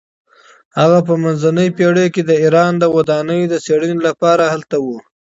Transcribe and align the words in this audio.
هغې 0.79 0.99
په 1.07 1.13
منځنیو 1.23 1.75
پیړیو 1.77 2.13
کې 2.15 2.21
د 2.25 2.31
ایران 2.43 2.71
د 2.77 2.83
ودانیو 2.95 3.49
د 3.49 3.55
څیړنې 3.65 3.97
لپاره 4.07 4.43
هلته 4.53 4.77
وه. 4.83 4.97